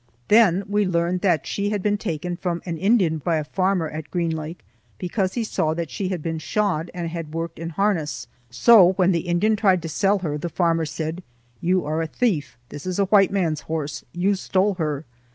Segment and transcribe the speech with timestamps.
[0.29, 4.09] Then we learned that she had been taken from an Indian by a farmer at
[4.09, 4.65] Green Lake
[4.97, 8.25] because he saw that she had been shod and had worked in harness.
[8.49, 11.21] So when the Indian tried to sell her the farmer said:
[11.59, 12.57] "You are a thief.
[12.69, 14.03] That is a white man's horse.
[14.11, 15.05] You stole her."